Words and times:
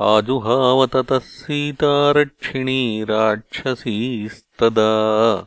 आजुहावततः 0.00 1.18
सीतारक्षिणी 1.18 3.04
राक्षसीस्तदा। 3.04 5.46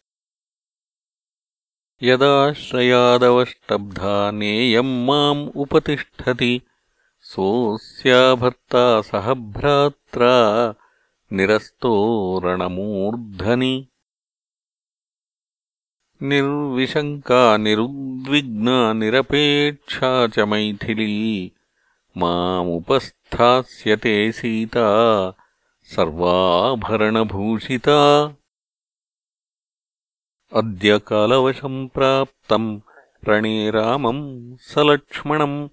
यदाश्रयादवष्टब्धा 2.02 4.30
नेयम् 4.30 5.06
माम् 5.06 5.48
उपतिष्ठति। 5.56 6.60
सोऽस्या 7.20 8.34
भर्ता 8.34 9.00
सह 9.00 9.34
भ्रात्रा 9.34 10.74
निरस्तोरणमूर्धनि। 11.32 13.86
निर्विशङ्का 16.22 17.56
निरुद्विग्ना 17.56 18.92
निरपेक्षा 18.92 20.26
च 20.26 20.38
मैथिली। 20.38 21.52
मामुपस्थास्यते 22.16 24.32
सीता 24.32 24.86
सर्वाभरणभूषिता 25.84 28.36
अद्य 30.56 30.98
कालवशम् 30.98 31.88
प्राप्तम् 31.88 32.80
रणे 33.28 33.70
रामम् 33.70 34.56
सलक्ष्मणम् 34.56 35.68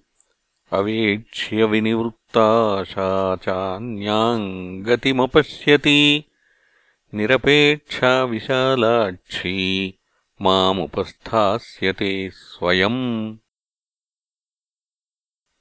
अवेक्ष्य 0.72 1.64
विनिवृत्ताशा 1.64 3.36
चान्याम् 3.36 4.82
गतिमपश्यति 4.82 6.24
निरपेक्षा 7.14 8.24
विशालाक्षी 8.24 9.98
मामुपस्थास्यते 10.40 12.30
स्वयम्। 12.30 13.36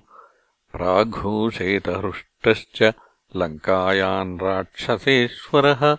प्राघोषेतहृष्टश्च 0.72 2.92
लङ्कायाम् 3.36 4.38
राक्षसेश्वरः। 4.42 5.96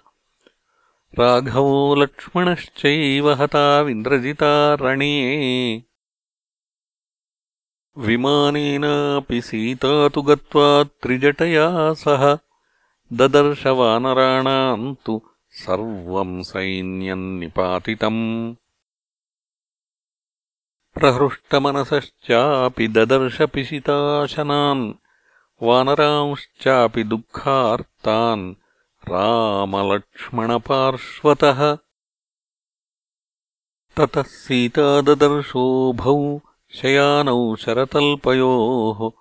राघवो 1.19 1.95
लक्ष्मणश्चैव 1.95 3.31
हताविन्द्रजिता 3.31 4.73
रणे। 4.73 5.83
विमानेनापि 7.97 9.41
सीता 9.41 10.09
तु 10.09 10.21
गत्वा 10.21 10.83
त्रिजटया 10.83 11.93
सह। 11.93 12.37
ददर्शवानराणाम् 13.13 14.95
तु 15.05 15.21
सर्वम् 15.49 16.43
सैन्यम् 16.43 17.39
निपातितम्। 17.39 18.55
प्रहृष्टमनसश्चापि 20.93 22.87
ददर्शपिशिताशनान् 22.87 24.93
वानरांश्चापि 25.61 27.03
दुःखार्तान् 27.03 28.53
रामलक्ष्मणपार्श्वतः। 29.09 31.78
ततः 33.97 34.22
सीताददर्शोभौ 34.22 36.40
शयानौ 36.73 37.55
शरतल्पयोः 37.55 39.11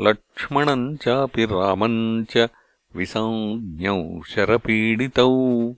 लक्ष्मणम् 0.00 0.96
चापि 0.96 1.44
रामम् 1.44 2.24
च 2.30 2.48
विसञ्ज्ञौ 2.96 4.22
शरपीडितौ। 4.22 5.72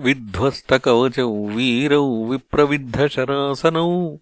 विध्वस्तकवचौ 0.00 1.46
वीरौ 1.46 2.24
विप्रविद्धशरासनौ 2.24 4.16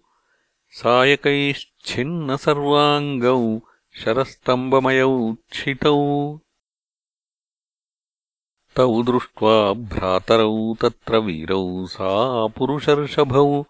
सायकैश्छिन्नसर्वाङ्गौ 0.75 3.59
शरस्तम्बमयौ 3.99 5.35
क्षितौ 5.51 5.93
तौ 8.75 9.03
दृष्ट्वा 9.03 9.73
भ्रातरौ 9.73 10.75
तत्र 10.81 11.17
वीरौ 11.17 11.87
सा 11.93 12.11
पुरुषर्षभौ 12.57 13.63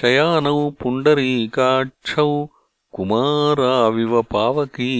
शयानौ 0.00 0.70
पुण्डरीकाक्षौ 0.70 2.48
कुमाराविव 2.92 4.22
पावकी। 4.22 4.94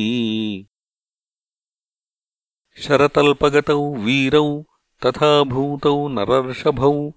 शरतल्पगतौ 2.77 3.81
वीरौ 4.05 4.63
तथा 5.07 5.45
भूतौ 5.45 6.09
नरर्षभौ 6.09 7.13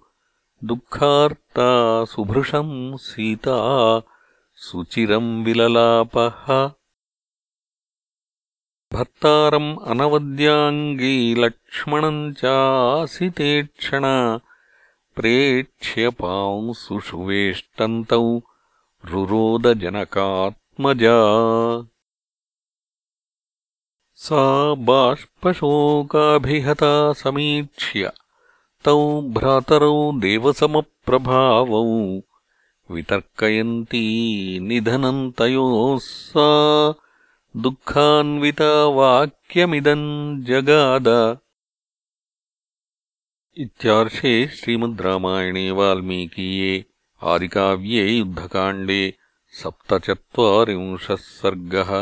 दुःखार्ता 0.64 2.04
सुभृशम् 2.04 2.96
सीता 2.96 4.02
सुचिरम् 4.54 5.44
विललापः। 5.44 6.70
भर्तारम् 8.92 9.86
अनवद्याङ्गी 9.86 11.34
लक्ष्मणम् 11.34 12.34
चासितेक्षणा 12.34 14.40
प्रेक्ष्य 15.16 16.10
पांसुषुवेष्टन्तौ 16.10 18.40
रुरोदजनकात्मजा। 19.04 21.16
सा 24.14 24.74
बाष्पशोकाभिहता 24.74 27.12
समीक्ष्य 27.12 28.12
तौ 28.86 29.22
भ्रातरौ 29.36 30.12
देवसमप्रभावौ 30.12 31.82
वितर्कयन्ती 32.90 34.04
निधनम् 34.60 35.32
तयोः 35.38 35.98
सा 36.02 36.48
दुःखान्विता 37.62 38.72
वाक्यमिदम् 38.98 40.44
जगाद। 40.44 41.08
इत्यार्षे 43.58 44.34
श्रीमद् 44.46 45.00
रामायणे 45.00 45.70
वाल्मीकीये 45.70 46.84
आदिकाव्ये 47.22 48.04
युद्धकाण्डे 48.18 49.02
सप्तचत्वारिंशः 49.62 51.16
सर्गः 51.16 51.92